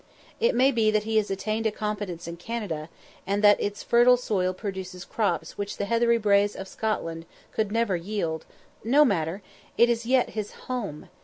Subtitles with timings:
[0.39, 2.89] It may be that he has attained a competence in Canada,
[3.27, 7.95] and that its fertile soil produces crops which the heathery braes of Scotland would never
[7.95, 8.47] yield
[8.83, 9.43] no matter,
[9.77, 11.09] it is yet his _home!